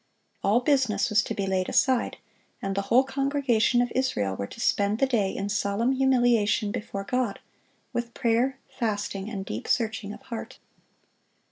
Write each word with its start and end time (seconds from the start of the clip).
All 0.43 0.61
business 0.61 1.11
was 1.11 1.21
to 1.21 1.35
be 1.35 1.45
laid 1.45 1.69
aside, 1.69 2.17
and 2.59 2.73
the 2.73 2.81
whole 2.89 3.03
congregation 3.03 3.83
of 3.83 3.91
Israel 3.93 4.35
were 4.35 4.47
to 4.47 4.59
spend 4.59 4.97
the 4.97 5.05
day 5.05 5.29
in 5.29 5.47
solemn 5.47 5.91
humiliation 5.91 6.71
before 6.71 7.03
God, 7.03 7.39
with 7.93 8.15
prayer, 8.15 8.57
fasting, 8.67 9.29
and 9.29 9.45
deep 9.45 9.67
searching 9.67 10.11
of 10.11 10.23
heart. 10.23 10.57